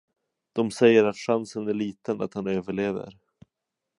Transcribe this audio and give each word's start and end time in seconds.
De 0.53 0.71
säger 0.71 1.05
att 1.05 1.15
chansen 1.17 1.67
är 1.67 1.73
liten 1.73 2.21
att 2.21 2.33
han 2.33 2.47
överlever. 2.47 3.17